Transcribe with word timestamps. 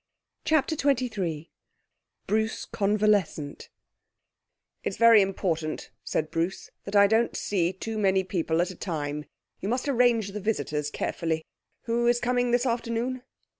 CHAPTER 0.45 0.73
XXIII 0.75 1.51
Bruce 2.25 2.65
Convalescent 2.65 3.69
'It's 4.83 4.97
very 4.97 5.21
important,' 5.21 5.91
said 6.03 6.31
Bruce, 6.31 6.71
'that 6.85 6.95
I 6.95 7.05
don't 7.05 7.37
see 7.37 7.71
too 7.71 7.99
many 7.99 8.23
people 8.23 8.61
at 8.63 8.71
a 8.71 8.75
time. 8.75 9.25
You 9.59 9.69
must 9.69 9.87
arrange 9.87 10.29
the 10.29 10.39
visitors 10.39 10.89
carefully. 10.89 11.45
Who 11.83 12.07
is 12.07 12.19
coming 12.19 12.49
this 12.49 12.65
afternoon?' 12.65 13.21